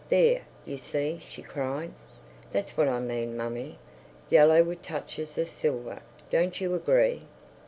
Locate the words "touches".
4.81-5.37